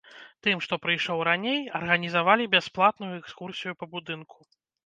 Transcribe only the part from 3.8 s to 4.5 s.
па будынку.